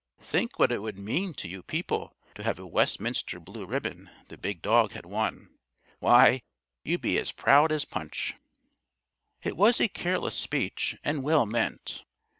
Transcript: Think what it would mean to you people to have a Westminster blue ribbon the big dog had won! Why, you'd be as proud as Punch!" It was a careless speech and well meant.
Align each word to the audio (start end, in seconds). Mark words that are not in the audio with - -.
Think 0.21 0.57
what 0.57 0.71
it 0.71 0.81
would 0.81 0.97
mean 0.97 1.35
to 1.35 1.47
you 1.47 1.61
people 1.61 2.17
to 2.33 2.41
have 2.43 2.57
a 2.57 2.65
Westminster 2.65 3.39
blue 3.39 3.67
ribbon 3.67 4.09
the 4.29 4.35
big 4.35 4.63
dog 4.63 4.93
had 4.93 5.05
won! 5.05 5.53
Why, 5.99 6.41
you'd 6.83 7.01
be 7.01 7.19
as 7.19 7.31
proud 7.31 7.71
as 7.71 7.85
Punch!" 7.85 8.33
It 9.43 9.55
was 9.55 9.79
a 9.79 9.87
careless 9.87 10.33
speech 10.33 10.97
and 11.03 11.21
well 11.21 11.45
meant. 11.45 12.03